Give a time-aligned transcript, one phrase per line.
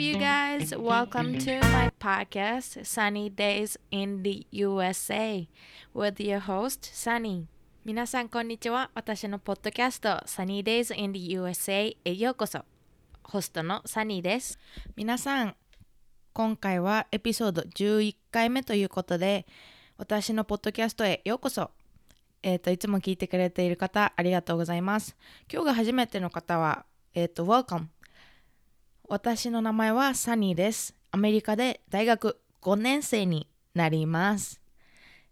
[0.00, 0.74] you guys?
[0.74, 5.46] Welcome to my podcast, Sunny Days in the USA,
[5.92, 7.44] with your host, Sunny.
[7.84, 8.90] 皆さん、こんにちは。
[8.94, 12.64] 私のポッドキャスト、Sunny Days in the USA へようこそ。
[13.24, 14.58] ホストのサニーです。
[14.96, 15.54] 皆さん、
[16.32, 19.46] 今回はエピソード11回目ということで、
[19.98, 21.72] 私のポッドキャストへようこそ。
[22.42, 25.14] えっ、と、いつも聞いてくれている方、ありがとうございます。
[25.52, 27.88] 今日が初めての方は、えっ、と、Welcome。
[29.12, 30.94] 私の名前はサニーです。
[31.10, 34.60] アメリカで大学5年生になります。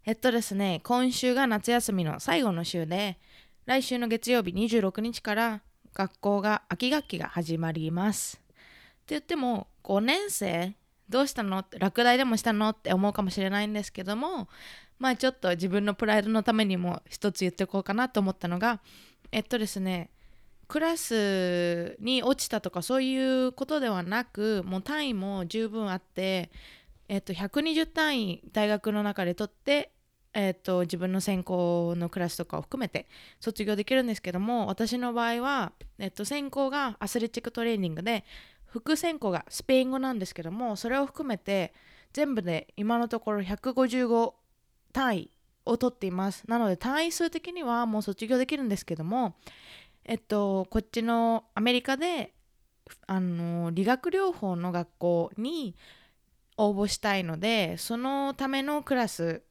[0.04, 3.20] えっとですね、今週が夏休みの最後の週で、
[3.66, 5.62] 来週の月曜日26日から
[5.94, 8.40] 学校が秋学期が始まります。
[8.42, 8.54] って
[9.10, 10.74] 言っても、5年生
[11.08, 11.60] どうしたの？
[11.60, 12.70] って落第でもしたの？
[12.70, 14.48] って思うかもしれないんですけども、
[14.98, 18.80] まあちょっと自分のプライドのためにも一つ言っておこうかなと思ったのが、
[19.30, 20.10] えっとですね、
[20.68, 26.50] クラスに落ちたとかそういうことではなくもう単位も十分あって、
[27.08, 29.92] えっと、120単位大学の中で取って、
[30.34, 33.08] えっと、自分の専攻のクラスとかを含めて
[33.40, 38.24] 卒業できるんですけども私の場合は、えっと、専攻がアスレチックトレーニングで
[38.66, 41.72] 副専攻がスペイン語なんですけどもそれを含めて
[42.12, 44.32] 全部で今のところ155
[44.92, 45.30] 単位
[45.64, 46.44] を取っています。
[46.48, 49.36] なので単位数的にはもう卒業できるんですけども
[50.10, 52.32] えっと、こっちのアメリカで
[53.06, 55.76] あの理学療法の学校に
[56.56, 59.42] 応募したいのでそのためのクラス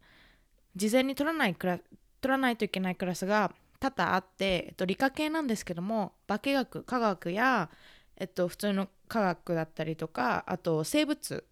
[0.76, 7.70] 事前に取らないクラ取らないといけないクラスが多々あって、えっと、理科系なんですけども化学科学や、
[8.16, 11.46] えっと、普通の科学だったりとかあと生物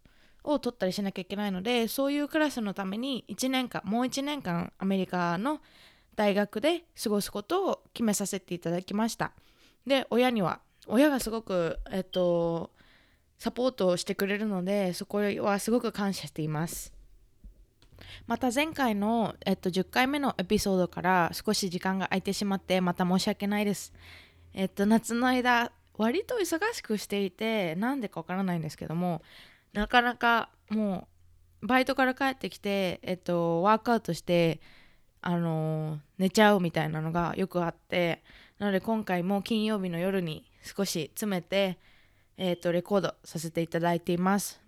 [0.44, 5.62] を取ったりしなきゃいけないのでそういうクラスのために1年間もう1年間アメリカの
[6.16, 9.32] 大学で過ごすことを決めさせていただきました。
[9.86, 12.72] で親には親がすごくえっと
[13.38, 16.94] サポートをしてくれるのでそこはすごく感謝しています。
[18.28, 23.94] また前回の、えっと、10回目のエピソードから少し時間が空いてしまってまた申し訳ないです。
[24.54, 29.22] えっと夏の間割と忙しくしていてなんでかわからないんですけども
[29.74, 31.08] なかなかも
[31.62, 34.60] うバイトから帰ってきてえっとワークアウトして
[35.28, 38.24] あのー寝ちゃうみたいなのがよくあって
[38.60, 41.78] なので今回も金曜日の夜に少し詰めて、
[42.38, 44.62] えー、とレコードさせていただいています、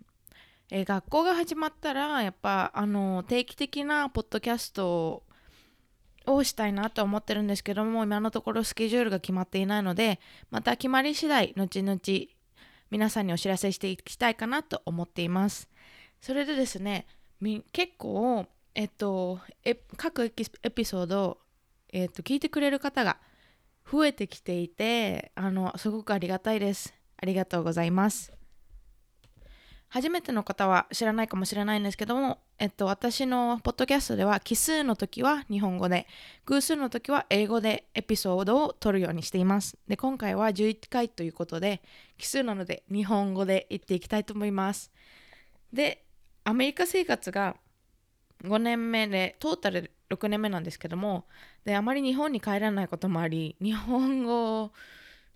[0.72, 5.24] えー学校が始まったらやっぱ、あのー定期的なポッドキャスト
[6.26, 10.20] をしたいなと思ってるんですけども今のところスケジュールが決まっていないので
[10.50, 12.00] また決まり次第後々
[12.90, 15.70] 皆さんにお知らせしていきたいかなと思っています。
[16.20, 17.06] それでですね
[17.72, 18.48] 結構
[18.78, 20.30] えっとえ各エ
[20.70, 21.40] ピソード、
[21.92, 23.18] えっと、聞いてくれる方が
[23.92, 26.94] 増えてきていてあのすごくありがたいです。
[27.20, 28.32] ありがとうございます。
[29.90, 36.06] 初めての方は知らないかもしれないんですけども、えっと、私のポッドキャストでは奇数の時は日本語で
[36.46, 39.80] 偶数の時は英語でエピソードを取るようにしています。
[39.88, 41.82] で今回は11回ということで
[42.20, 44.92] 奇数なので日本語で言っていきたいと思います。
[45.74, 46.04] で
[46.44, 47.56] アメリカ生活が
[48.44, 51.26] 5年目でトータル6年目なんですけども
[51.66, 54.72] であまり日本に帰らないこともあり日本語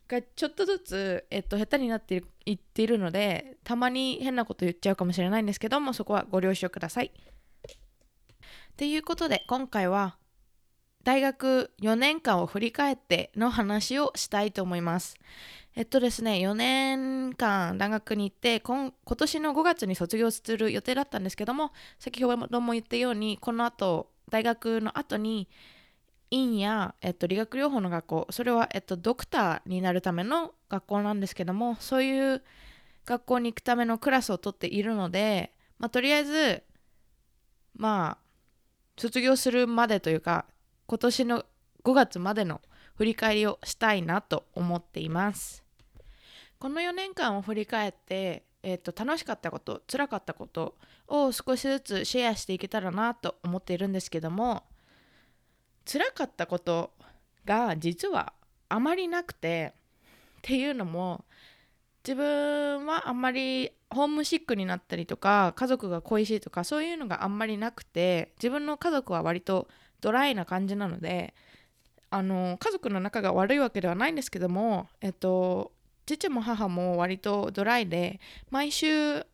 [0.07, 7.11] がちょっとずつ、えっと、下手になっていっているのでたまに変なこと言っちゃうかもしれないんですけどもそこはご了承ください。
[8.77, 10.17] ということで今回は
[11.03, 15.15] 大学4年間を振り返っての話をしたいと思います。
[15.75, 25.47] えっとですね、4年間大学に行って今今年の5月に卒業する予定だったんですけども先ほども言ったようにこの後大学の後に
[26.29, 32.41] 院や、えっと、理学療法の学校それは、えっと、ドクターになるための学校なんですけどもそういう
[33.05, 36.63] 学校に行くためのクラスを取っているので、まあ、とりあえず
[37.75, 38.21] まあ
[38.97, 40.45] 卒業するまでというか
[40.91, 41.45] 今年の
[41.85, 42.59] 5月までの
[42.97, 45.63] 振り返りをしたいなと思っています。
[46.59, 50.75] この4年間を振り返って、えっと楽しかったこと辛かったこと
[51.07, 54.63] を少しずつシェアしていけたらなと思っているんですけども
[55.85, 56.91] 辛かったこと
[57.45, 58.33] が実は
[58.67, 59.73] あまりなくて
[60.39, 61.23] っていうのも
[62.03, 69.69] 自分はあんまりホームシックになったりとか家族が恋しいとかそういうのがあんまりなくて自分の家族は割と
[70.01, 71.33] ドライな感じなので
[72.09, 75.71] あの家族の仲が悪いわけではないんですけどもえっと
[76.05, 78.19] 父も母も割とドライで
[78.49, 79.25] 毎週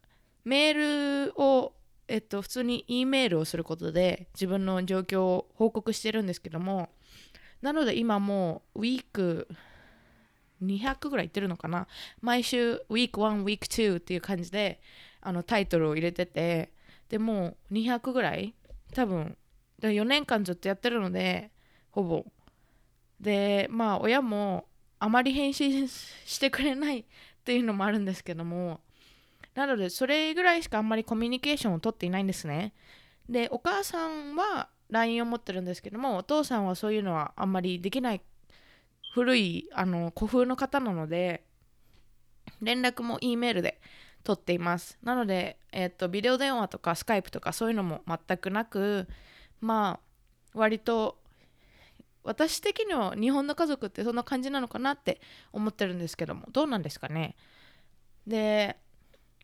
[0.45, 1.73] メールを
[2.09, 6.87] えっと、普通に E メールをすることで自分の状況を報告してるんですけども
[7.61, 9.49] なので今もうウィーク
[10.63, 11.87] 200ぐらい行ってるのかな？
[12.21, 14.79] 毎週 Week 1 Week 2っていう感じで
[15.21, 16.71] あのタイトルを入れてて
[17.09, 18.53] でもう200ぐらい
[18.93, 19.37] 多分
[19.81, 21.51] 4年間ずっとやってるので
[21.91, 22.25] ほぼ。
[23.19, 24.65] でまあ親も
[24.99, 27.05] あまり返信してくれないっ
[27.43, 28.79] ていうのもあるんですけども
[29.55, 32.73] なのでそれぐらいしかあんまりコミュニケーションをとっていないんですね。
[33.29, 38.21] でお母さんは LINE を持ってるんですけどもお父さんはそういうのはあんまりできない
[39.13, 41.43] 古いあの古風の方なので
[42.61, 43.81] 連絡も E メールで
[44.23, 44.97] 取っています。
[45.03, 49.07] なので、えっ、ー、とビデオ電話とかスカイプとかそういうのも全くなく
[49.61, 51.17] まあ割と
[52.23, 55.21] 私的には日本の家族ってそんな感じなのかなって
[55.53, 57.35] 思ってるんですけどもどうなんですかね。
[58.25, 58.77] で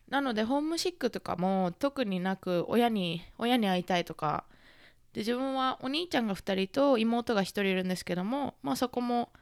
[0.08, 4.44] なのでホームシックとかも特になく親に親に会いたいとか。
[5.14, 9.32] で自分はお兄ちゃんが2人と妹が1人いるんですけどもまあそこも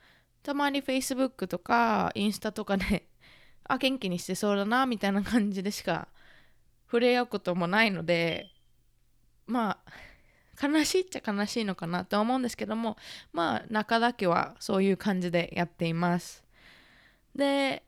[0.43, 3.09] たまに Facebook とかインスタとかで
[3.65, 6.09] あ元気にしてそうだなみたいな感じでしか
[6.87, 8.51] 触れ合うこともないので
[9.47, 9.93] まあ
[10.63, 12.97] 悲しいっちゃ悲しいのかなと思うんですけども
[13.33, 16.45] まあ中だけはそういう感じでやっています。
[17.35, 17.83] で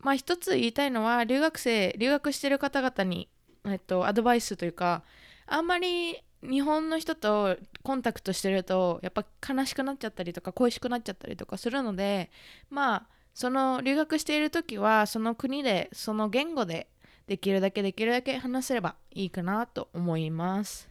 [0.00, 3.28] まあ一つ言いたいのは留学生留学してる方々に、
[3.66, 5.02] えっと、アドバイスというか
[5.46, 9.24] あんまり日本の人とコンタクトしてるとやっぱ
[9.54, 12.30] 悲しくなっちゃったりとか恋しくなっちゃったりとかするので
[12.70, 16.88] まあその留学している時はその国でその言語で
[17.26, 20.88] できるだけできるだけ話せればいいかなと思います。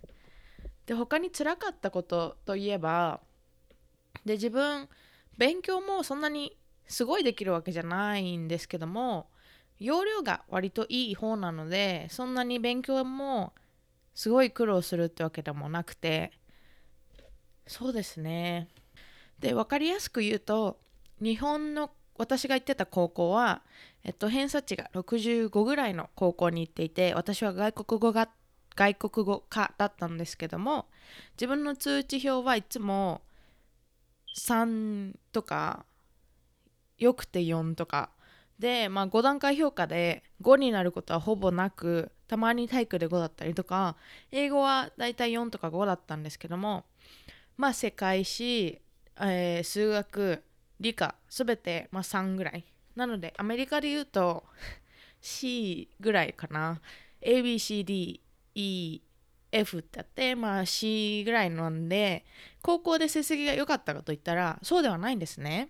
[0.88, 3.20] で他に辛かったことといえば
[4.26, 4.90] で自分
[5.38, 6.58] 勉強もそんなに
[6.88, 9.28] すごいできるわけじゃないんですけども
[9.80, 13.54] 容量が割といい方なのでそんなに勉強も
[14.16, 16.32] すごい苦労するってわけでもなくて
[17.68, 18.70] そうですね。
[19.40, 20.80] で分かりやすく言うと
[21.22, 23.62] 日本の私が行ってた高校は、
[24.04, 28.30] えっと、偏差値が65ぐらいの高校に行っていて私は外国語が
[28.78, 30.86] 外国語科だったんですけども
[31.36, 33.22] 自分の通知表はいつも
[34.38, 35.86] 3とか
[36.98, 38.12] よくて4とか。
[38.60, 43.98] で、まあ、5段階評価で5になることはほぼなくたまに体育で5だったりとか
[44.32, 46.84] 英語はだいたい4とか5だったんですけども
[47.56, 48.82] まあ世界史、
[49.22, 50.44] えー、数学
[50.80, 52.66] 理科すべて、まあ、3ぐらい。
[52.96, 54.44] なのでアメリカで言うと
[55.22, 56.82] C ぐらいかな。
[57.22, 58.22] ABCD
[58.58, 62.26] EF ってあって、まあ、C ぐらいなんで
[62.62, 65.70] 高校で成績が良かったかといったらそうではないんですね。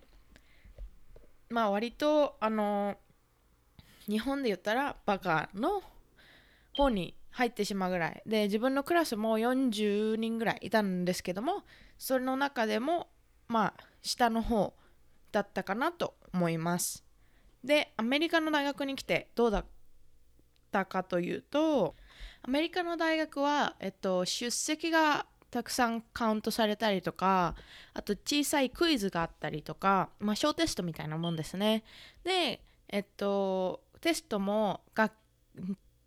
[1.50, 2.96] まあ割とあの
[4.06, 5.82] 日本で言ったらバカの
[6.72, 8.22] 方に入ってしまうぐらい。
[8.26, 11.64] で自分のクラスも40人ぐらいいたんですけども
[11.98, 13.08] それの中でも
[13.48, 14.74] まあ下の方
[15.30, 17.04] だったかなと思います。
[17.62, 19.64] でアメリカの大学に来てどうだっ
[20.70, 21.96] たかというと
[22.48, 27.54] アメリカの大学は、えっと、出席がたくさんカウントされたりとか
[27.92, 31.84] あと小さいクイズがあったりとか、まあ、小テストみたいなもんですね。
[32.24, 35.12] でえっとテストもが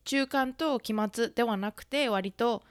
[0.03, 2.63] 中間と期末ではなくて割と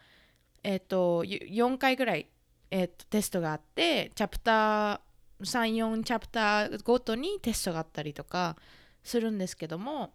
[0.65, 2.29] えっと4回ぐらい、
[2.73, 5.01] えっと、テストがあってチャプター
[5.43, 8.57] 34チャプターごとにテストがあったりとか
[9.05, 10.13] するんですけども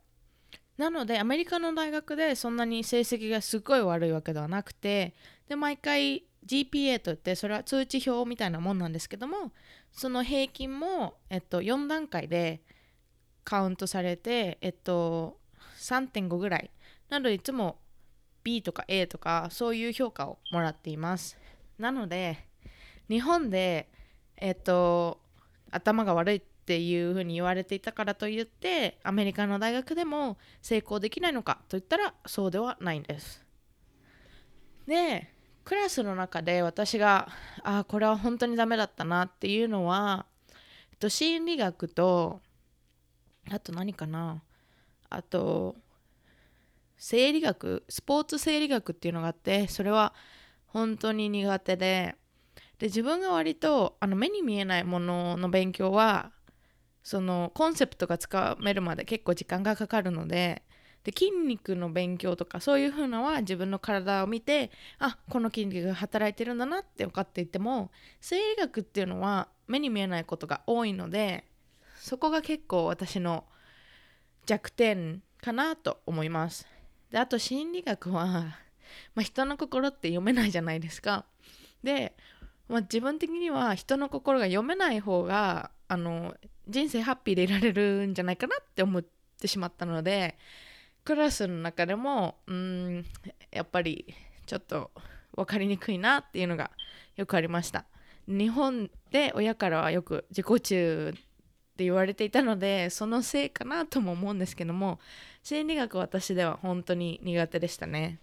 [0.78, 5.14] なのでアメリカの大学でそんなに成績がすごい悪いわけではなくて
[5.48, 9.52] で毎回 GPA といってそれは通知表みたいなもんなんですけども
[9.92, 12.62] その平均も、えっと、4段階で
[13.46, 15.40] カウントされて、えっと、
[15.80, 16.72] 3.5ぐらい。
[17.10, 17.78] なのでいつも
[18.44, 21.38] B とか A とかそういう評価をもらっています。
[21.78, 22.48] なので
[23.10, 23.90] 日本で
[24.38, 25.20] えっと
[25.72, 33.46] 頭が悪いってていうふうに言われていたからといってアメリカの大学でも成功できないのかといったらそうではないんです。
[34.88, 35.30] で
[35.64, 37.28] クラスの中で私が
[37.64, 40.26] あこれは本当にダメだったなっていうのは、
[40.92, 42.42] えっと、心理学と
[43.52, 44.42] あと何かな。
[45.10, 45.76] あと
[46.98, 50.14] 生理学スポーツ生理学っていうのがあってそれは
[50.66, 52.16] 本当に苦手で。
[52.78, 56.32] で自分が割とあの目に見えないものの勉強は
[57.06, 60.64] そのコンセプトがつかめるまで結構時間がかかるので
[61.04, 71.46] で筋肉の勉強とかそういう風のは自分の体を見てあこの筋肉が働いてるんだなって分かっていても生理学っていうのは目に見えないことが多いので
[72.00, 73.46] そこが結構私の
[74.48, 76.68] 弱点かなと思います。
[77.12, 78.56] であと心理学は、ま
[79.18, 81.26] あ、人の心って読めないじゃないですか。
[81.84, 82.16] で、
[82.68, 86.36] まあ、自分的には人の心が読めない方があの
[86.68, 89.04] 人生ハッピーでいられるんじゃないかなって思っ
[89.40, 90.38] てしまったので
[91.04, 93.06] クラスの中でもうん
[93.52, 94.14] やっぱり
[94.46, 94.92] ちょっと
[95.36, 96.72] 分かりにくいなっていうのが
[97.16, 97.86] よくありました。
[98.28, 101.14] 日本で親からはよく自己中っ
[101.78, 105.00] て言われていたのでそのせいかなとも思うんですけども
[105.44, 108.20] 心理学私では本当に苦手でしたね。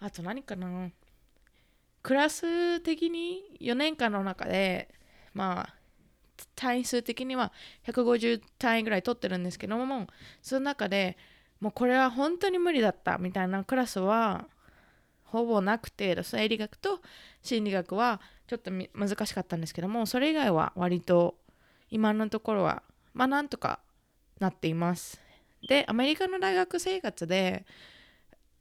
[0.00, 0.90] あと何かな。
[2.02, 4.88] クラス的に4年間の中で
[5.32, 5.73] まあ
[6.54, 7.52] 単数的には
[7.86, 10.06] 150単位ぐらい取ってるんですけども
[10.42, 11.16] その中で
[11.60, 14.46] もうこれは本当に無理だったみたいなクラスは
[15.24, 17.00] ほぼなくて生理学と
[17.42, 21.36] 心理学はちょっと難しかったんですけどもそれ以外は割と
[21.90, 22.82] 今のところは
[23.14, 23.80] まあなんとか
[24.40, 25.20] なっています。
[25.66, 27.64] でアメリカの大学生活で、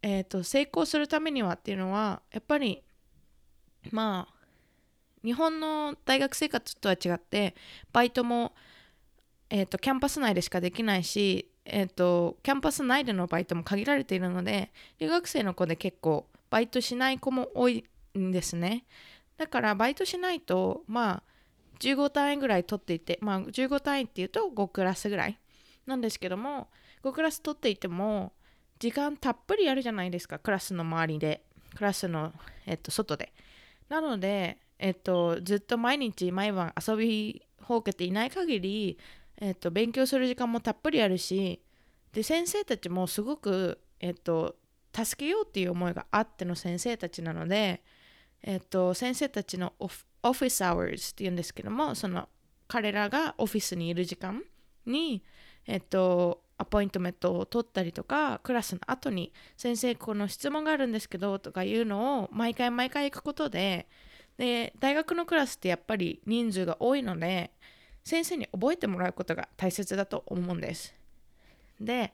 [0.01, 2.81] えーと、成功するためにはっていうのはやっぱり
[3.91, 4.42] まあ
[5.23, 7.55] 日本の大学生活とは違って
[7.91, 8.53] バイトも、
[9.49, 17.85] えーと、キャンパス内でしかできないし、えーとキャンパス内でのバイトも限られているので留学生の子で結構バイトしない子も多い
[18.17, 18.85] んですね。
[19.37, 21.23] だからバイトしないとまあ
[21.79, 25.39] 15単位ぐらい取っていてまあ15単位っていうと5クラスぐらい
[25.85, 26.69] なんですけども
[27.03, 28.33] 5クラス取っていても
[28.79, 32.31] 時間たっぷりあるじゃないですかクラスの周りでクラスの、
[32.65, 33.33] えっと、外で。
[33.89, 38.97] なので、えっと、ずっと毎日毎晩遊びほうけていない限り、
[39.37, 41.61] えっと、勉強する時間もたっぷりあるし
[42.11, 44.57] で先生たちもすごく、えっと、
[44.93, 47.81] 助けようっていう思いがあっての先生たちなので、
[48.43, 52.27] えっと、先生たちのオフオフィスアワーズっていうんですけどもその
[52.67, 54.43] 彼らがオフィスにいる時間
[54.85, 55.23] に、
[55.65, 63.87] えっと、アポイントメントを取ったりとかクラスの後に先生この質問があるんですけどとかいうのを毎回毎回行くことで
[64.37, 67.51] で大学のクラスってやっぱり人数が多いので
[68.03, 70.93] 先生に覚えてもらうことが大切だと思うんです。
[71.79, 72.13] で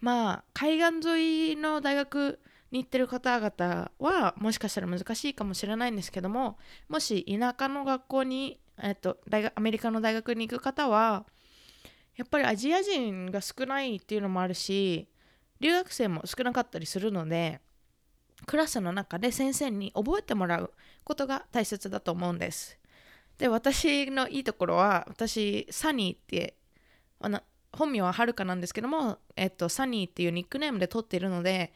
[0.00, 2.38] まあ海岸沿いの大学
[2.70, 6.56] に行ってる方々はもしかしたら難しいかもしれないんですけども
[6.88, 11.26] もし田舎の学校に、えっと、大学アメリカの大学に行く方は
[12.16, 15.08] やっぱりアジア人が少ないっていうのもあるし
[15.60, 17.60] 留学生も少なかったりするので
[18.46, 20.72] クラスの中で先生に覚えてもらう
[21.04, 22.78] ことが大切だと思うんです。
[23.38, 26.54] で私のいいところは私サニーって
[27.20, 27.40] あの
[27.72, 31.72] 本名ははるかなんですけども、えっと、サニーっていうニックネームで取っているので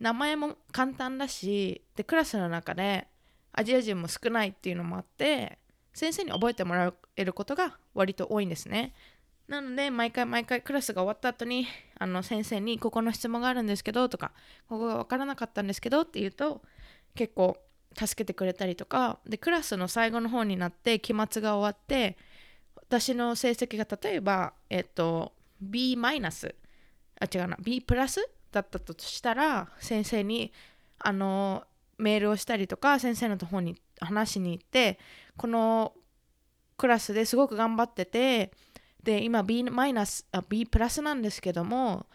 [0.00, 3.06] 名前も簡単だしでクラスの中で
[3.52, 5.58] アジア人も少ないっていうのもあって
[5.94, 8.94] 先生に覚えてもらえることが割と多いんですね
[9.52, 11.66] なので毎回毎回クラスが終わった後に
[11.98, 14.32] あの先生にここの質問があるんですけどとか
[14.68, 16.62] ここが分からなかったんですけどって言うと
[17.14, 17.58] 結構
[17.94, 22.16] 助けてくれたりとかでクラスの最後の方になって期末が終わって
[22.92, 25.32] 私の成績が例えば、えっと、
[25.62, 26.54] B マイナス、
[27.18, 30.52] あ、違うな、B プラスだったとしたら、先生に、
[30.98, 31.64] あの、
[31.96, 34.98] メールをしたりとか、先生のとこに話しに行って、
[35.38, 35.94] この
[36.76, 38.52] クラスですごく頑張ってて、
[39.02, 42.06] で、今 B マイナス、あ、B プラスなんですけども、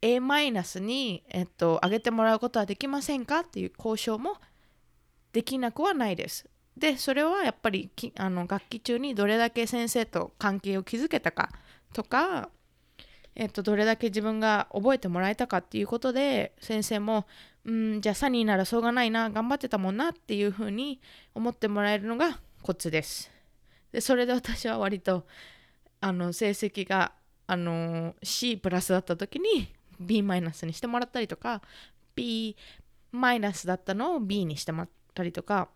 [0.00, 3.40] A マイナスに、えっと、上げてもらうことはできませんか？
[3.40, 4.36] っていう交渉も
[5.32, 6.48] できなくはないです。
[6.76, 11.50] でそれはやっぱりあの楽器中にどれだけ先生と関係を築けたか？
[11.92, 12.50] とか、
[13.34, 17.26] えっと、どれだけ自分が覚えてもらえたかっていうことで先生も
[17.64, 21.00] うんじゃあサニーならしょうがないな頑張ってたもんなっていうふうに
[21.34, 23.28] 思ってもらえるのがコツです。
[23.90, 25.26] でそれで私は割と
[26.00, 27.12] あの成績が
[27.46, 31.62] あの C プラスだった時に B マイナスにしてもらったりとか
[32.14, 32.56] B
[33.10, 35.68] マイナスだったのを B にしてもらったりとか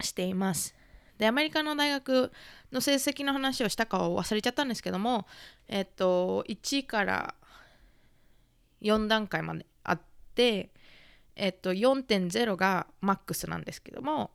[0.00, 0.74] しています。
[1.18, 2.32] でアメリカの大学
[2.72, 5.26] の成績の話をしたかを忘れちゃったんですけども、
[5.68, 7.34] えっと、1から
[8.80, 10.00] 4段階まであっ
[10.34, 10.70] て、
[11.36, 14.32] えっと、4.0がマックスなんですけども、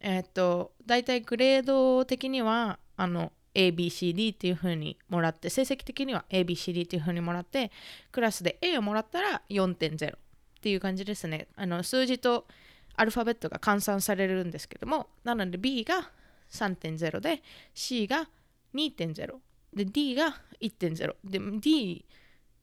[0.00, 7.70] えっと、大体グレード的にはあの ABCD っていう風にもらって成績的には ABCD っていう風にもらって
[8.10, 10.18] クラスで A をもらったら4.0っ
[10.62, 11.48] ていう感じですね。
[11.56, 12.46] あの数字と
[12.94, 16.10] アルファベットが換算されるんですけどもなので B が
[16.50, 17.42] 3.0で
[17.74, 18.28] C が
[18.74, 19.34] 2.0
[19.74, 22.04] で D が1.0で D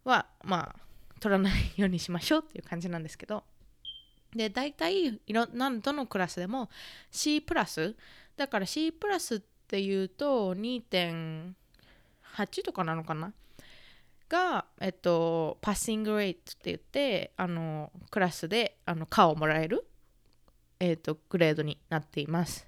[0.04, 0.76] はまあ
[1.20, 3.44] 取らないようにしましょうっていう感じなんですけど。
[4.36, 6.70] で大体いろんなどのクラスでも
[7.10, 7.96] C プラス
[8.38, 11.54] だから C プラスってっていうと2.8
[12.64, 13.32] とかなのかな？
[14.28, 19.86] が、えっと、パッシングレートって言ってあのクラスであの科をもらえる
[20.80, 22.66] えーと、グレードになっています。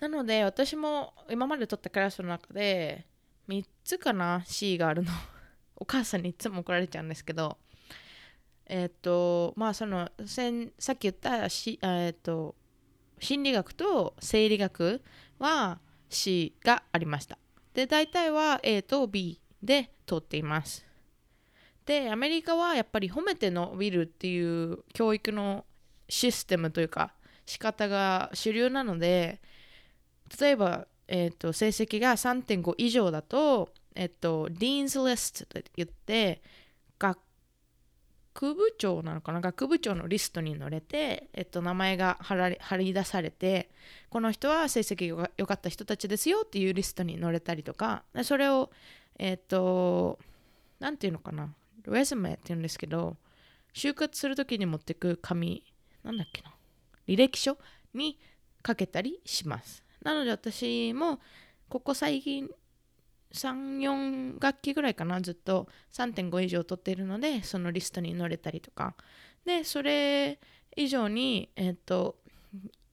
[0.00, 3.06] なので私も今まで取ったクラスの中で
[3.48, 5.12] 3つかな？C があるの。
[5.76, 7.58] お母さんにいつも怒られちゃうんですけど
[8.66, 12.56] えっ、とまあそのさっき言ったし、えーと
[13.20, 15.02] 心理学と生理学
[15.40, 17.38] は C がありました。
[17.74, 20.86] で大体は A と B で取っています。
[21.84, 25.64] でアメリカはやっぱり褒めて伸びるっていう教育の
[26.08, 27.12] システムというか
[27.46, 29.40] 仕方が主流なので
[30.38, 36.42] 例えば、えーと、成績が3.5以上だと、えっ、ー、と、Dean's List と言って
[36.98, 37.18] 学
[38.54, 39.40] 部長なのかな？
[39.40, 43.70] 学部長のリストに載れて、えっと、名前が貼り出されて
[44.08, 48.70] この人は成績が良かった人たちですよっていうリストに載れたりとかそれを
[49.18, 50.18] えっと
[50.78, 51.48] 何て言うのかな？
[51.86, 53.16] レズメって言うんですけど
[53.74, 55.62] 就活する時に持ってく紙
[56.02, 56.52] なんだっけな？
[57.06, 57.58] 履歴書
[57.94, 58.18] に
[58.62, 59.82] かけたりします。
[60.02, 61.20] なので私も
[61.68, 62.48] ここ最近
[63.32, 68.94] 34学期ぐらいかなずっと3.5以上取っているのでそのリストに載れたりとか
[69.44, 70.38] でそれ
[70.76, 72.16] 以上にえっ、ー、と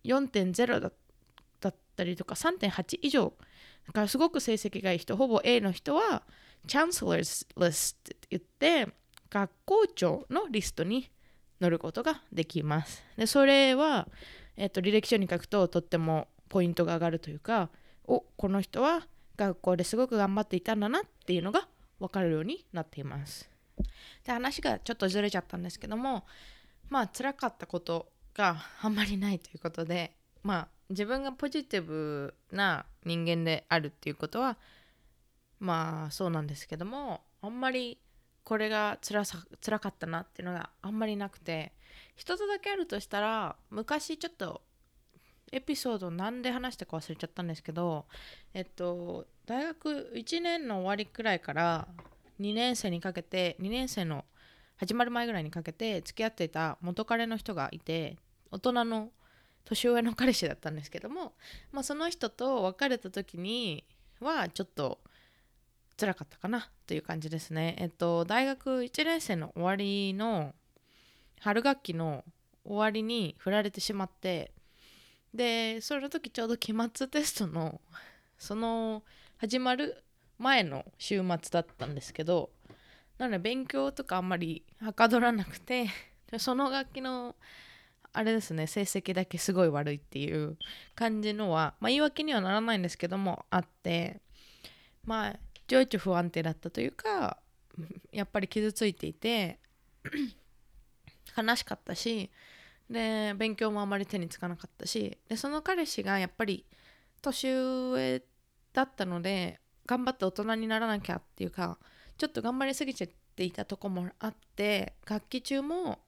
[0.03, 0.89] 4.0だ
[1.70, 3.34] ったりとか3.8以上
[3.88, 6.24] だからすごく成績がいい人ほぼ A の人は
[6.67, 8.88] Chancellor's List って言って
[9.29, 11.10] 学校長のリストに
[11.60, 13.03] 乗ることができます。
[13.17, 14.08] でそれは、
[14.56, 17.70] えっと、履歴書に書くととってもポイントが上がるというか
[18.06, 21.67] おこの人は学校ですごく頑張っていたんだなっていうのが
[22.00, 23.50] 分かるようになっています。
[24.24, 26.25] で話がちょっとずれちゃったんですけども
[26.89, 34.58] まあ辛かったことがあんまりないということでまあ自分がポジティブな人間であるっていうことは
[35.60, 38.00] まあそうなんですけどもあんまり
[38.44, 41.74] これが辛さ辛かったなっていうのがあんまりなくて
[42.15, 44.62] 一つだけあるとしたら昔ちょっと
[45.51, 48.06] エピソード何で話したか忘れちゃったんですけど
[48.54, 51.88] えっと大学1年の終わりくらいから
[52.39, 54.26] 2年生にかけて2年生の
[54.78, 58.17] 始まる前ぐらいにかけて付き合っていた元彼の人がいて
[58.52, 59.10] 大人の
[59.65, 61.34] 年上の彼氏だったんですけども、
[61.72, 63.84] まあ、その人と別れた時に
[64.22, 65.00] はちょっと
[66.00, 67.76] 辛かったかなという感じですね。
[67.80, 70.54] えっと、大学1年生の終わりの
[71.39, 72.24] 春学期の
[72.63, 74.52] 終わりに振られてしまって
[75.34, 77.82] でその時ちょうど期末テストの
[78.38, 79.04] その
[79.38, 80.04] 始まる
[80.38, 82.50] 前の週末だったんですけど
[83.18, 85.88] なので勉強とかあんまりはかどらなくて
[86.38, 87.36] その楽器の
[88.13, 90.58] あれですね成績だけすごい悪いっていう
[90.96, 94.22] 感じのは、まあ、言い訳にはならないんですけどもあって
[95.06, 95.36] まあ
[95.68, 97.38] 情緒不安定だったというか
[98.12, 99.60] やっぱり傷ついていて
[101.38, 102.32] 悲しかったし
[102.89, 106.65] で勉強もあまり手につかなかったしでその彼氏がやっぱり
[107.21, 108.21] 年上
[108.73, 111.78] だったので頑張って大人にならなきゃっていうか
[112.17, 116.00] ちょっと頑張りすぎちゃっていたとこもあって楽器中も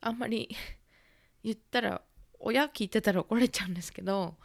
[0.00, 0.48] あんまり
[1.42, 2.02] 言ったら
[2.38, 4.36] 親聞いてたら怒られちゃうんですけど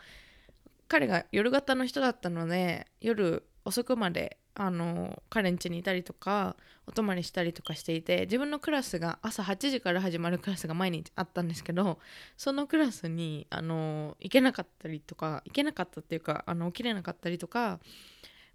[0.88, 6.56] 彼が夜型の人だったので夜遅くまであの彼ん家にいたりとか
[6.88, 11.99] お泊まりしたりとかしていて自分のクラスが朝8時から始まるクラスが毎日あったんですけど
[12.38, 17.80] そのクラスにあの行けなかったりとか行けなかったっていうかあの起きれなかったりとか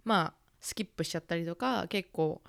[0.03, 2.41] まあスキップしちゃったりとか結構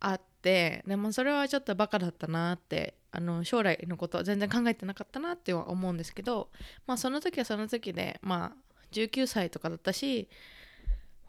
[0.00, 6.48] あってでもそれはちょっとバカだったなってあの将来のことは全然考えてなかったなっては思うんですけど
[6.86, 8.56] まあその時はその時でまあ
[8.92, 10.28] 19歳とかだったし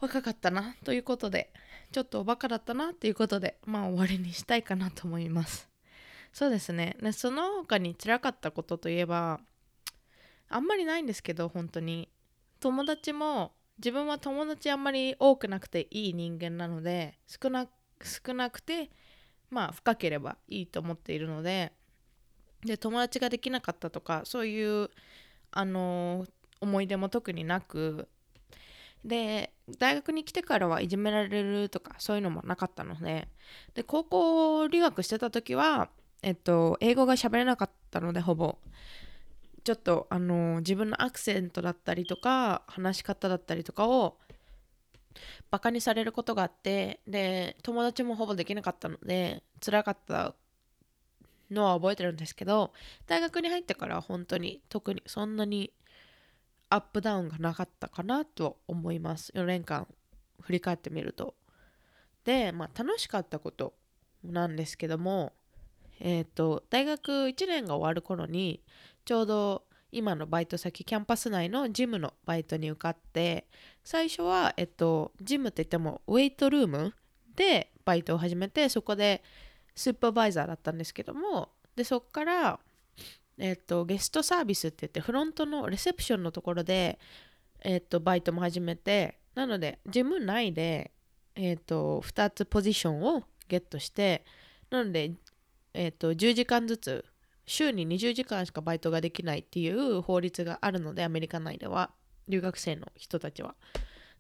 [0.02, 1.54] 若かったなということで
[1.92, 5.70] ちょっとおバカだったなっていうことでまあ終わりにしたいかなと思います。
[6.34, 6.98] そうですね。
[7.02, 9.40] でその他に辛かったことといえば
[10.50, 12.10] あんまりないんですけど本当に。
[12.60, 17.68] 友達も自分は友達あんまり多くなくていい人間なので少な
[18.04, 18.92] 少なくて
[19.50, 21.72] まあ深ければいいと思っているので
[22.64, 24.92] で友達ができなかったとかそういう
[25.50, 26.28] あの
[26.60, 28.08] 思い出も特になく
[29.06, 33.28] で大学に来てからはいじめられるとかそういうのもなかったので。
[33.74, 35.90] で高校留学してた時は、
[36.22, 38.58] えっと、英語が喋れなかったのでほぼ。
[39.64, 44.18] ちょっとあの自分のアクセントだったりとか話し方だったりとかを
[45.52, 50.34] バカにされることがあってで友達もほぼできなかったので辛かった
[51.52, 52.72] のは覚えてるんですけど
[53.06, 55.72] 大学に入ってから本当に特にそんなに
[56.72, 59.32] アップダウンがなかったかなと思います。
[59.36, 59.88] 4年間
[60.42, 61.36] 振り返ってみると。
[62.24, 63.74] で、まあ、楽しかったこと
[64.24, 65.34] なんですけども
[66.00, 68.64] えっ、ー、と大学1年が終わる頃に
[69.06, 73.48] ちょうど今のバイト先キャンパス内のジムのバイトに受かって
[73.84, 76.94] 最初は、えっと、ジムって言ってもウェイトルーム
[77.36, 79.22] でバイトを始めてそこで
[79.76, 82.60] スーパーバイザーだったんですけどもでそこから、
[83.44, 87.00] えっと、ゲストサービスって言ってフロントのレセプションのところで、
[87.62, 90.92] えっと、バイトも始めてなのでジム内で、
[91.36, 94.24] えっと、2つポジションをゲットして
[94.70, 95.14] なので、
[95.74, 97.04] えっと、10時間ずつ
[97.48, 101.90] 週に20時間しかバイトができないっていう法律があるのでアメリカ内では
[102.28, 103.56] 留学生の人たちは。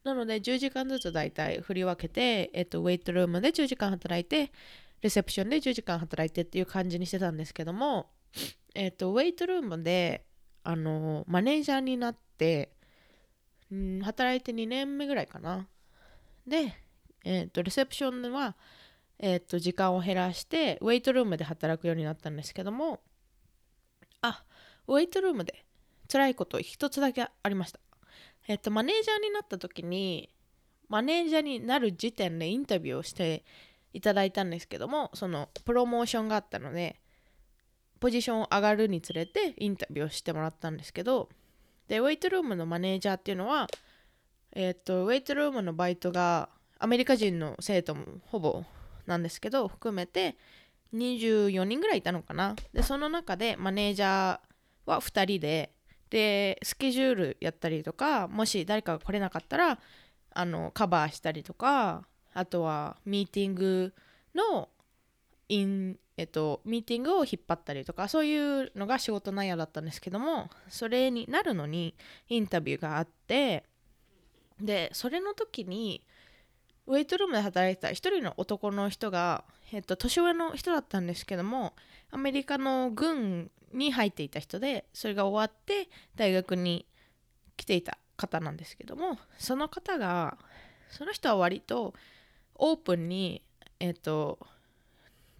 [0.03, 4.51] なので10時間ずつ大体振り分けて、えっと、ウェイトルームで10時間働いて
[5.03, 8.09] レセプションで10時間働いてっていう感じにしてたんですけども、
[8.73, 10.25] えっと、ウェイトルームで
[10.63, 12.71] あのマネージャーになって
[13.71, 15.67] うん働いて2年目ぐらいかな。
[16.45, 16.73] で、
[17.23, 18.55] えっと、レセプションは、
[19.19, 23.01] えっと、時間を減らしてウェイトルームで働くようになったんですけども
[24.21, 24.43] あ
[24.87, 25.65] ウェイトルームで
[26.11, 27.79] 辛いこと一つだけありました。
[28.47, 30.29] えっとマネージャーになった時に
[30.89, 33.45] マネージャーになる時点でインタビューをして
[33.93, 37.00] いただいたんですけどもそのプロモーションがあったので
[38.01, 41.29] ポジション上がるにつれてインタビューをしてもらったんですけど
[41.87, 43.67] でウェイトルームのマネージャーっていうのは
[44.53, 48.63] えっとウェイトルームのバイトがアメリカ人の生徒もほぼ
[49.05, 50.35] なんですけど含めて
[50.95, 52.55] 24人ぐらいいたのかな。
[52.73, 54.39] でその中でマネージャー
[54.85, 55.71] は2人で
[56.09, 59.79] でスケジュールやったりとかもし誰かが来れなかったら
[60.33, 63.93] あのカバーしたりとかあとはミーティング
[64.33, 64.69] の
[65.47, 71.95] インえっと、ミーティングを引っ張ったりとかそういうのが仕事内容だったんですけどもそれになるのに
[72.29, 73.63] インタビューがあって
[74.59, 76.03] でそれの時に
[76.85, 81.73] ウェイトルームで働いてた一人の男の人が、えっと、年上の人だったんですけども
[82.11, 86.85] アメリカの軍に入っていた人でそれが終わって大学に
[87.57, 90.37] 来ていた方なんですけどもその方が
[90.91, 91.95] その人は割と
[92.53, 93.41] オープンに
[93.79, 94.37] えっと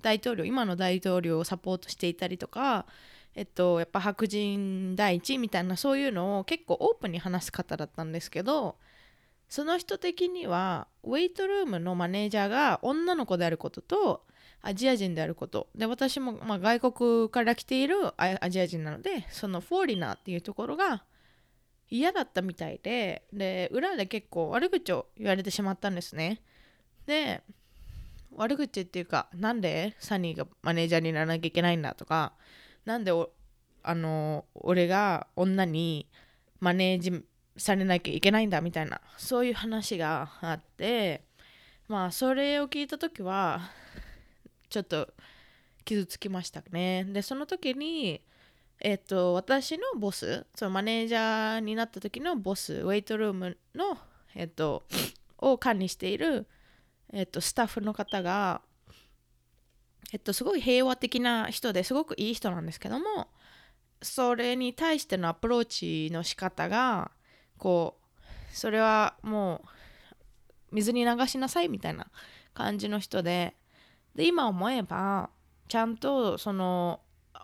[0.01, 2.85] 大統領今の大統領をサポートしていたりとか
[3.35, 8.75] えっとやっぱ白人第一みたいなそういうのを結構オープンに話す方だったんですけど
[9.47, 14.25] その人的にはウェイトルームのマネージャーが女の子であることと
[14.61, 15.67] アジア人であること。
[15.75, 21.03] で私もま外国から来ているアアジア人なのでそのフォーリナーっていうところが
[21.89, 26.41] 嫌だったみたいでで裏で結構悪口を言われてしまったんですね。
[27.05, 27.43] で
[28.35, 32.33] 悪口っていうかなんでサニーがマネージャーにならなきゃいけないんだとか
[32.85, 33.11] なんで
[33.83, 36.07] あの俺が女に
[36.59, 37.23] マネージ
[37.57, 41.23] されなきゃいけないんだみたいなそういう話があって
[41.87, 43.61] まあそれを聞いた時は
[44.69, 45.09] ちょっと
[45.83, 47.05] 傷つきましたね。
[47.05, 48.21] でその時に
[48.79, 53.97] えっと私のボスそのマネージャーになった時のボスウェイトルームの
[54.35, 54.83] えっと
[55.39, 56.47] を管理している
[57.13, 58.61] えっと、スタッフの方が、
[60.13, 63.27] えっと、すごい平和的な人ですごくいい人なんですけども
[64.01, 67.11] それに対してのアプローチの仕方が
[67.57, 72.07] こうそれはもう水に流しなさいみたいな
[72.53, 73.55] 感じの人で
[74.15, 75.29] で今思えば
[75.67, 77.01] ちゃんとその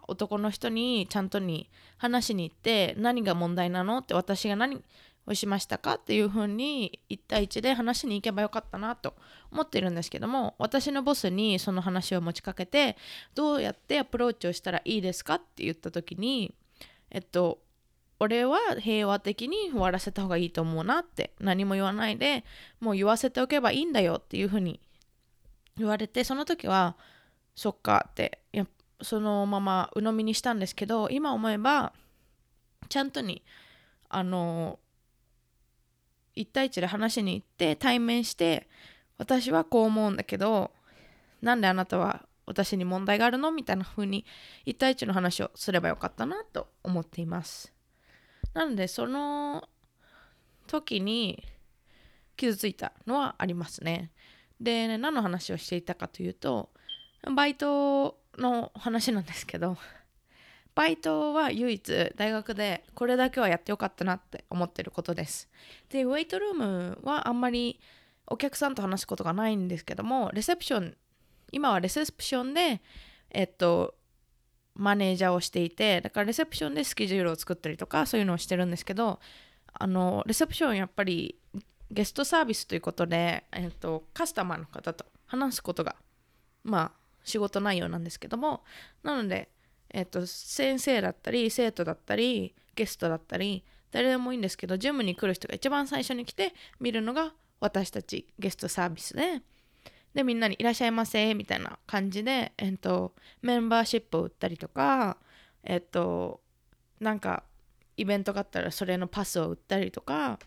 [0.07, 4.81] 男の人にちゃんとに話しに行って何が問題なのって私が何
[5.27, 9.13] をしましたかっていうふうに1対1で話しに行けばよかったなと
[9.51, 12.97] 思ってるんですけども私のボスにその話を持ちかけて
[13.35, 16.53] どうやってアプローチをしたらいいですかって言った時に
[17.11, 17.59] えっと
[18.19, 22.43] 俺は平和的に終わらせた方がいいと思うなって何も言わないで
[22.79, 24.79] もう言わせておけばいいんだよっていうふうに
[25.77, 26.95] 言われてその時は
[27.55, 28.65] そっかってや
[29.01, 31.93] そのまま鵜呑みにしたんですけど今思えば
[32.89, 33.43] ちゃんとに
[34.09, 34.79] あの
[36.37, 38.67] 1対1で話しに行って対面して
[39.17, 40.71] 私はこう思うんだけど
[41.41, 44.25] なんであなたは私に問題があるのみたいな風に
[44.65, 47.73] 1対1の話をすればよかったなと思っています。
[48.53, 49.67] なのでその
[50.65, 51.43] 時に
[52.37, 54.11] 傷ついたのはありますね。
[54.59, 56.69] で何の話をしていたかというと
[57.35, 59.77] バイトの話なんですけど
[60.77, 65.49] バイトは唯一大学でこれだけはやってよかったなって思ってることです。
[65.89, 67.79] でウェイトルームはあんまり
[68.27, 70.95] お客さんと話すことがないんですけどもレセプション
[71.51, 72.83] 今はレセプションで
[73.31, 73.95] えっと
[74.75, 79.19] マネージャーをしていてだからレセプションでスケジュールを作ったりとかそういうのをしてるんですけど
[79.73, 81.39] あのレセプションやっぱり
[81.89, 85.95] ゲストサービスということで、えっと、カスタマーの方と話すことが
[86.63, 88.63] まあ仕事内容なんですけども
[89.01, 89.49] なので、
[89.89, 99.41] えっと、先生だったり生徒だったりゲストだったり誰でもいいんですけどジムに来る人が一番最初に来て見るのが私たちゲストサービスで
[100.13, 105.17] でみんなに「いらっしゃいませ」みたいな感じで、えっと、メンバーシップを売ったりとか
[105.63, 106.41] えっと
[106.99, 107.43] なんか
[107.97, 110.39] イベントがあったらそれのパスを売ったりとか、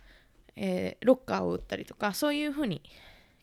[0.57, 2.83] えー、ロッカーを売ったりとかそういうふうに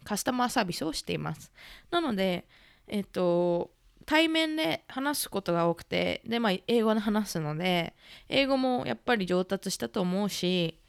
[0.04, 1.52] カスタマーサービスをしています。
[1.92, 2.46] なので
[2.88, 3.72] えっと
[4.08, 7.94] 対面で話すことが多くてで、まあ、英語で話すので
[8.30, 10.80] 英語もやっぱり上達したと思うし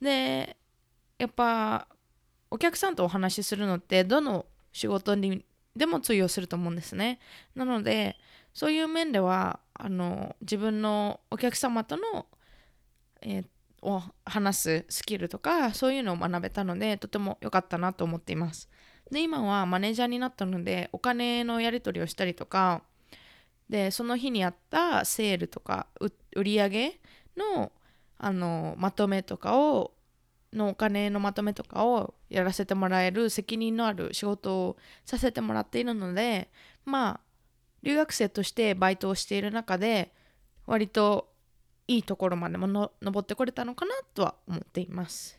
[0.00, 0.56] で
[1.18, 1.88] やっぱ
[2.52, 7.18] お客さんとお話しするのってどの仕事にでも通用すると思うんですね。
[7.56, 8.16] なので
[8.54, 12.26] そういう面ではあの自分のお客様との、
[13.22, 13.44] えー、
[13.82, 18.68] を話すスキルとかそういうのを学べたのでとても良かったなと思っています。
[19.10, 22.82] で今はマネージャーになったのでお金のやり取りをしたりとか
[23.68, 25.86] でその日にあったセールとか
[26.34, 27.00] 売り上げ
[27.36, 27.72] の
[28.20, 29.92] あのまとめとかを
[30.52, 36.48] のお金のまとめとかをやらせてもらえる責任のある仕事をさせてもらっているので
[36.84, 37.20] まあ
[37.82, 40.12] 留学生としてバイトをしている中で
[40.66, 41.28] 割と
[41.86, 45.37] いいところまでもの登ってこれたのかなとは思っています。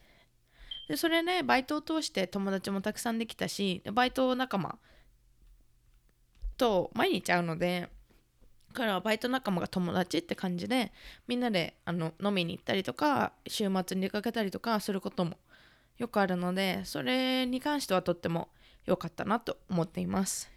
[0.89, 4.77] でそれねバイトを通して友達もたくさんできたしバイト仲間
[6.57, 7.89] と毎日会うので
[8.73, 10.91] 彼はバイト仲間が友達って感じで
[11.27, 15.37] みんなであの飲みに行ったりとか週末に出かけたりとかすることも
[15.99, 18.49] よくあるのでそれに関してはとっても
[18.87, 20.49] 良かったなと思っています。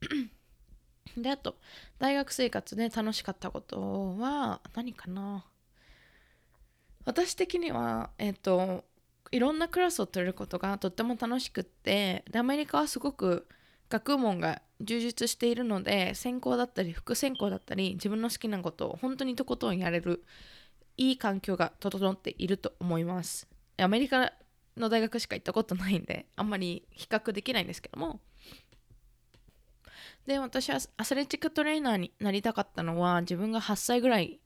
[1.18, 1.56] であと
[1.98, 5.44] 大学生活で楽しかったことは何かな？
[7.04, 8.84] 私的にはえっ、ー、と
[9.30, 13.48] いろんなクラスを取れることがとっても楽しくってでアメリカはすごく
[13.90, 20.24] 学問が充実しているので専攻だったり副専攻だったり自分の好きなことを本当にとことんやれる
[20.96, 23.48] いい環境が整っていると思います。
[23.76, 24.32] アメリカ
[24.76, 28.20] の大学しか行ったことないんであんまり比較できないんですけども。
[30.26, 34.40] で私はアスレチックトレーナーになりたかったのは自分が8歳ぐらい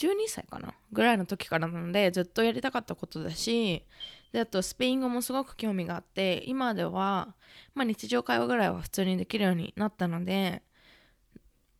[0.00, 3.84] 12歳かなぐらいの時からなのでずっとやりたかったことだし
[4.32, 7.34] であとスペイン語もすごく興味があって今では、
[7.74, 10.62] まあ、日常会話ぐらいは普通にできるようになったので、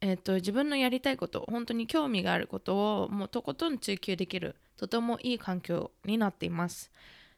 [0.02, 6.90] えーと、自分のやりたいこと本当に興味があることをもうとことん追求できるとてもいい環境になっています。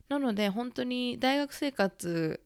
[0.09, 2.41] なので本当に大学生活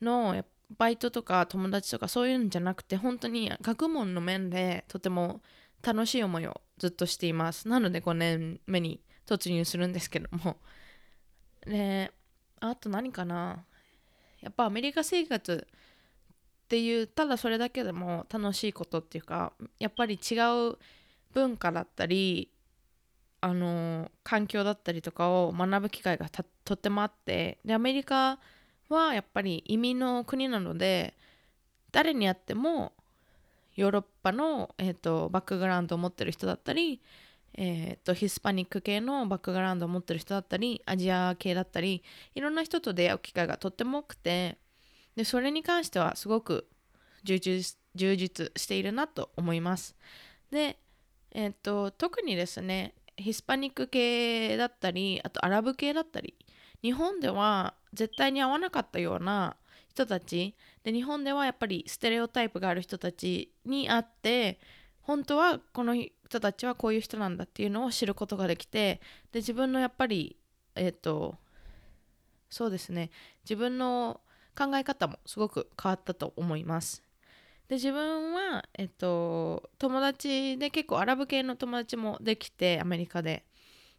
[0.00, 0.44] の
[0.78, 5.42] バイトとか友達とかそういうんじゃなくて本当に学問の面でとても
[5.82, 7.68] 楽しい思いをずっとしています。
[7.68, 10.56] なので5年目に突入するんですけども。
[11.66, 12.10] で
[12.60, 13.64] あと何かな。
[14.40, 20.34] やっぱアメリカ生活っていうただそれだけでも楽しいことっていうかやっぱり違
[20.70, 20.78] う
[21.32, 22.50] 文化だったり
[23.40, 26.28] あの環境だったりとかを学ぶ機会が
[26.64, 27.58] とってもあって。
[27.64, 28.38] でアメリカ
[28.88, 31.14] はやっぱり移民の国なので
[31.92, 32.92] 誰に会っても
[33.76, 37.00] ヨーロッパの、えーと、バックグラウンドを持ってる人だったり、
[37.54, 42.02] えーと、ヒスパニック系のバックグラウンドを持ってる人だったりアジア系だったり
[42.34, 44.58] いろんな人と出会う機会がとっても多くて
[45.16, 46.66] でそれに関してはすごく
[47.24, 49.94] 充実充実しているなと思います。
[50.50, 50.78] で、
[51.32, 56.34] えーと特にですねヒスパニック系だったりあとアラブ系だったり
[56.82, 59.56] 日本では絶対に合わなかったような
[59.92, 60.54] 人たち。
[60.82, 64.58] で日本ではやっぱりステレオタイプがある人たちに会って
[65.02, 69.00] 本当はこの人たちはこういう人なんだっていうのを知ることができて
[69.32, 70.36] で自分のやっぱり
[70.74, 71.36] えっ、ー、と
[72.48, 73.10] そうですね。
[73.44, 74.20] 自分の
[74.56, 77.02] 考え方もすごく変わったと思います。
[77.68, 83.44] で自分はえっ、と友達で結構アラブ系の友達もできてアメリカで。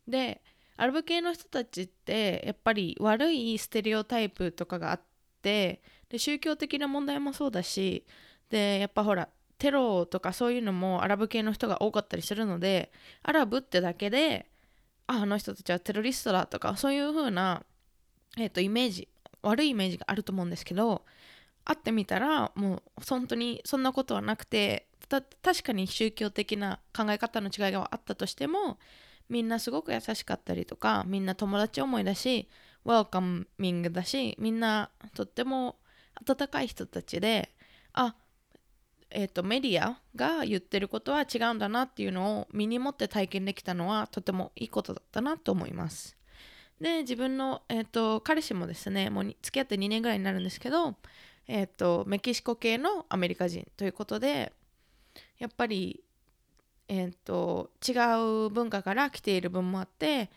[0.07, 0.41] で
[0.75, 5.01] アラブ系の人たちってやっぱり悪いステレオタイプとかがあっ
[5.43, 8.05] てで宗教的な問題もそうだし
[8.49, 14.47] でやっぱほらテロとかそういうのもアラブ系の人が多かったりするのでアラブってだけで
[15.07, 17.63] ああの人たちはテロリストだとかそういう風な、
[18.37, 19.07] えーと、イメージ
[19.41, 21.03] 悪いイメージがあると思うんですけど
[21.65, 28.79] 会ってみたらもう本当にそんなことはなくて確かに宗教的な考え方の違いがあったとしても
[29.29, 32.47] みんなすごく優しかったりとかみんな友達思いだし
[32.85, 33.21] ウェルカ
[33.57, 35.77] ミングだしみんなとっても
[36.27, 37.49] 温かい人たちで
[37.93, 38.15] あ
[39.15, 46.17] えーと、メディアが言ってることは違うんだなっていうのを身に持って体験できたのはとてもいいことだったなと思います。
[46.81, 50.95] で自分の、えーと、彼氏もですねもう付き合って2年ぐらいになるんですけど、
[51.47, 54.51] えーとメキシコ系のアメリカ人ということで
[55.37, 56.03] やっぱり
[56.87, 57.93] えー、と違
[58.47, 60.29] う文化から来ている分もあって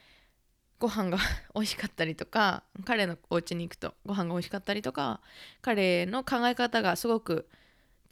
[0.79, 1.19] ご飯が
[1.55, 5.21] 美味しかったりとか彼のお家に行くとご飯が美味しかったりとか
[5.63, 7.49] 彼の考え方がすごく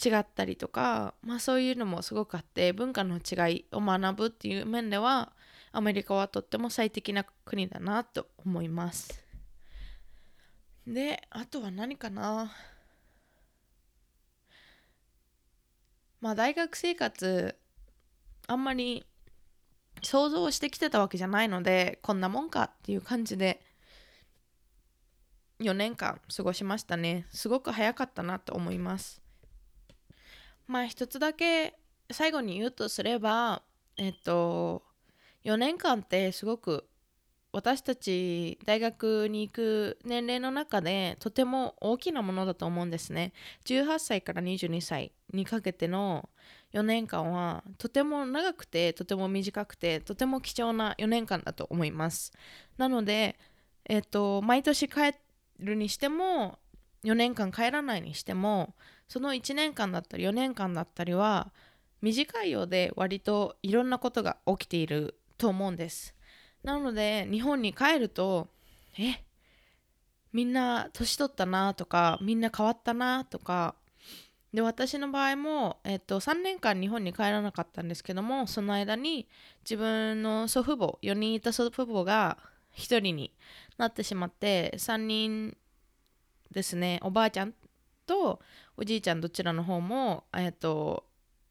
[0.04, 5.32] 違ったりとか、まあ、そういうのもすごくあって文化の違いを学ぶっていう面では
[5.72, 9.24] アメリカはとっても最適な国だなと思います。
[10.86, 12.52] であとは何かな
[16.20, 17.56] まあ大学生活
[18.46, 19.06] あんまり
[20.04, 23.60] 想像してきてたわけじゃないのでこんなもんかっていう感じで
[25.60, 27.26] 4年間過ごしましたね。
[27.30, 29.22] すごく早かったなと思います。
[30.66, 31.74] まあ一つだけ
[32.10, 33.62] 最後に言うとすれば
[33.96, 34.82] えっと
[35.44, 36.86] 4年間ってすごく
[37.54, 43.32] 私たち大学に行く年齢の中でとても大きなものだと思うんですね。
[43.64, 46.28] 18歳から22歳にかけての
[46.72, 52.32] 4年間はとても長くてとても短くてとても貴重な4年間だと思います。
[52.76, 53.38] なので、
[53.84, 55.14] えっと、毎年帰
[55.60, 56.58] るにしても
[57.04, 58.74] 4年間帰らないにしても
[59.06, 61.52] その1年間だったり4年間だったりは
[62.02, 66.13] 短いようで割といろんなことが起きていると思うんです。
[66.64, 68.48] なので日本に帰ると
[68.98, 69.22] え
[70.32, 73.76] みんな年取ったなとかみんな変わったなとか
[74.52, 79.28] で私の場合も、えっと、3年間日本に帰らなかったんですけどもその間に
[79.64, 82.38] 自分の祖父母4人いた祖父母が
[82.76, 83.32] 1人に
[83.78, 85.56] なってしまって3人
[86.52, 87.54] ですねおばあちゃん
[88.06, 88.40] と
[88.76, 91.04] おじいちゃんどちらの方も、えっと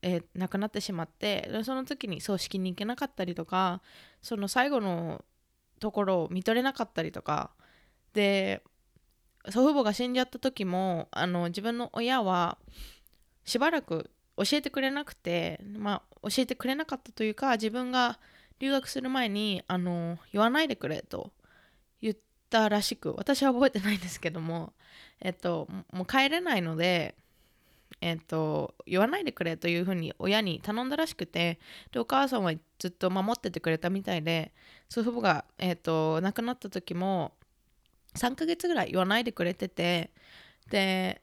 [0.03, 3.81] えー、亡くなってしまってその時に葬式に行けなかったりとか
[4.21, 5.23] その最後の
[5.79, 7.51] ところを見とれなかったりとか
[8.13, 8.61] で
[9.45, 12.57] 祖父母が死んじゃった時もあの自分の親は
[13.45, 18.19] しばらく教えてくれなくて、まあ、教えてくれなかったというか自分が
[18.59, 21.31] 留学する前にあの言わないでくれと
[22.01, 22.15] 言っ
[22.49, 24.73] たらしく私は覚えてないんですけども、
[25.21, 27.15] えっと、もう帰れないので
[28.01, 31.59] えっ、と、言わないでくれというふうに親に頼んだらしくて、
[31.91, 34.53] で、お母さんはずっと守っててくれたみたいで、
[34.89, 37.33] 祖父母が、えっ、と、亡くなった時も、
[38.15, 40.11] 3ヶ月ぐらい言わないでくれてて、
[40.69, 41.21] で、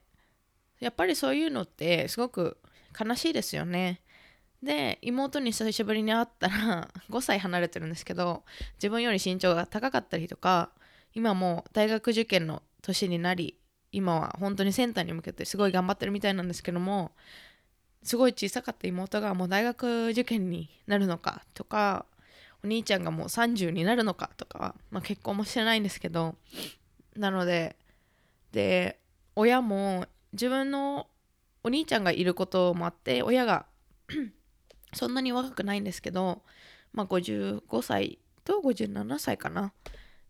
[0.79, 2.57] やっぱりそういうのってすごく
[2.99, 4.01] 悲しいですよね。
[4.63, 8.43] で妹に久しぶりに会ったら 5歳離れてるんですけど
[8.75, 10.71] 自分より身長が高かったりとか
[11.13, 13.57] 今も大学受験の年になり
[13.91, 17.11] 今は本当にセンターに向けてすごい頑張ってるみたいなんですけども
[18.03, 22.05] すごい小さかった妹がもう大学受験になるのかとか
[22.63, 26.35] お兄ちゃんがもう30になるのかとか、まあ、結婚もしてないんですけど
[27.15, 27.75] なので
[28.51, 28.99] で
[29.35, 31.07] 親も自分の
[31.63, 33.65] お兄ちゃんがいることもあって親が
[34.93, 36.41] そんなに若くないんですけど、
[36.93, 39.71] まあ、55歳と57歳かな。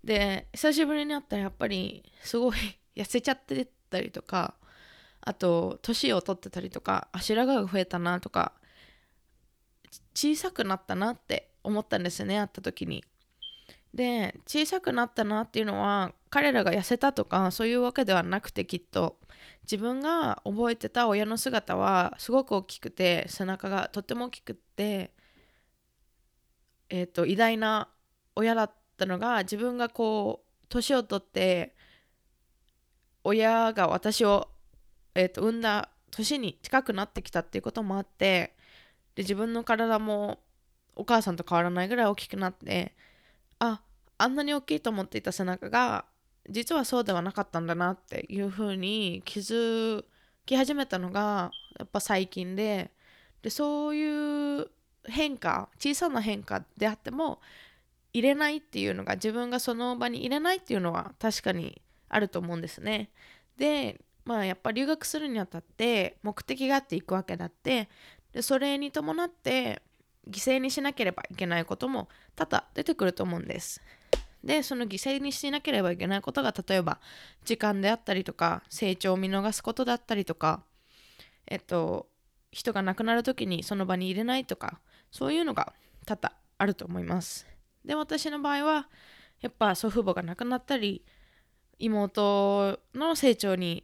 [0.03, 2.57] で久しぶりに会ったらやっぱりすごい
[2.95, 4.55] 痩せちゃってたりとか
[5.21, 8.53] あと年を取ってたりとか白髪が増えたなとか
[10.13, 13.03] 小さくなったなって思ったんですね会った時に。
[13.93, 19.17] で小さくなったなっていうのは彼らが痩せたとかそういうわけではなくてきっと
[19.63, 25.11] 自分が覚えてた親の姿はすごく大きくて背中がとっても大きくて
[26.89, 27.89] えっ、ー、と偉大な
[28.35, 31.75] 親だったのが自分がこう年を取って
[33.23, 34.49] 親が私を、
[35.15, 38.55] えーと、産んだ年に近くなってきたっていうこともあって
[39.15, 40.39] で自分の体も
[40.95, 42.95] お母さんと変わらないぐらい大きくなって
[43.59, 43.81] あ
[44.17, 46.05] あんなに大きいと思っていた背中が
[46.49, 50.03] 実はそうではなかったんだなっていうふうに気づ
[50.45, 52.91] き始めたのがやっぱ最近で
[53.41, 54.67] でそういう
[55.05, 57.39] 変化小さな変化であっても
[58.13, 61.81] 入れないっていうのが自分がその場に入れないっていうのは確かに
[62.11, 63.09] あると思うんですね。
[63.57, 67.89] でまあやっぱ留学するにあたって目的があっていくわけだって
[68.33, 69.81] でそれに伴って
[70.29, 73.81] 犠牲にしなければいけないことも多々出てくると思うんです。
[74.43, 76.99] でその犠牲にしなければいけないことが例えば
[77.45, 80.63] 時間であったりとか成長を見逃すことだったりとか
[81.47, 82.07] えっと
[82.51, 84.79] 人が亡くなる時にその場に入れないとか
[85.11, 85.73] そういうのが
[86.05, 87.47] 多々あると思います。
[87.85, 88.89] で私の場合は
[89.41, 91.03] やっぱ祖父母が亡くなったり
[91.81, 93.83] 妹の成長に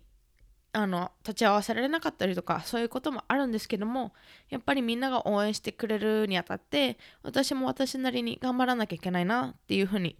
[0.73, 4.13] あの立ち会わせられなかったりとかそういうこともあるんですけども
[4.49, 10.17] やっぱりみんなが応援してくれるにあたって私も私なりに頑張らなきゃいけないなっていうふうに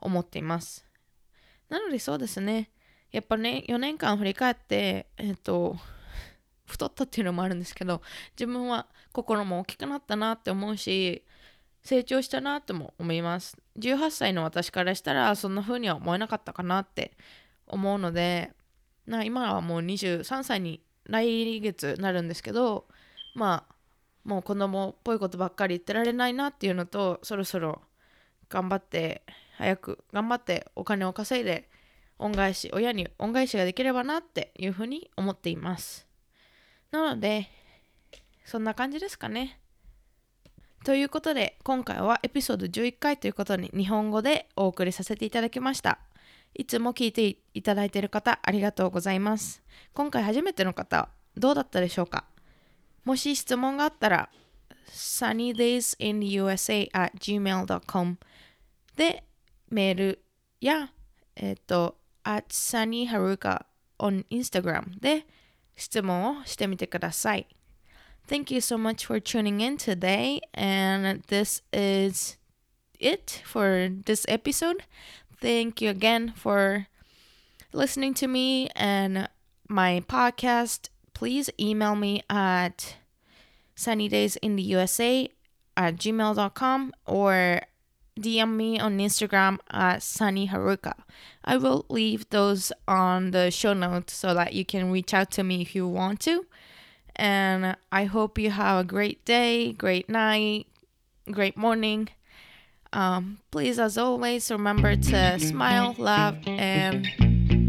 [0.00, 0.84] 思っています。
[1.68, 2.70] なのでそうですね
[3.12, 5.76] やっぱね4年間振り返ってえっと
[6.66, 8.02] 太ったっていうのもあるんですけど
[8.36, 11.24] 自分は心も大きくなったなって思うし
[11.82, 13.56] 成長したなっても思います。
[13.78, 17.16] 18歳の私からしたらそんな風には思えなかったかなって
[17.66, 18.52] 思うので
[19.06, 22.86] な今はもう23歳に来月なるんですけど
[23.34, 23.74] まあ
[24.24, 27.82] もう子供っぽいことばっかり言ってられないなっていうのとそろそろ
[28.48, 29.22] 頑張って
[29.56, 31.68] 早く頑張ってお金を稼いで
[32.18, 36.06] 恩返し親に恩返しができればなっていうふうに思っています。
[36.92, 37.48] なので
[38.44, 39.58] そんな感じですかね。
[40.84, 46.00] ということで今回はエピソード11回ということに日本語でお送りさせていただきました。
[46.54, 49.62] いつも聞いていただいている方ありがとうございます。
[49.94, 52.24] 今回初めての方どうだったでしょうか？
[53.04, 54.28] もし質問があったら
[54.90, 58.18] sunnydaysinUSA at gmail.com
[58.96, 59.22] で
[59.70, 60.24] メール
[60.60, 60.90] や
[61.36, 63.66] えっ、と at sunnyharuka
[64.00, 65.26] on Instagram で
[65.76, 67.46] 質問をしてみてください。
[68.26, 72.36] Thank you so much for tuning in today and this is
[72.98, 74.84] it for this episode
[75.42, 76.86] Thank you again for
[77.72, 79.28] listening to me and
[79.68, 80.88] my podcast.
[81.14, 82.94] Please email me at
[83.76, 85.30] sunnydaysintheusa
[85.76, 87.62] at gmail.com or
[88.20, 90.92] DM me on Instagram at Sunny Haruka.
[91.44, 95.42] I will leave those on the show notes so that you can reach out to
[95.42, 96.46] me if you want to.
[97.16, 100.66] And I hope you have a great day, great night,
[101.30, 102.08] great morning.
[102.92, 107.08] Um, please, as always, remember to smile, love, and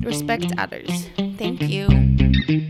[0.04, 1.08] respect others.
[1.38, 2.63] Thank you.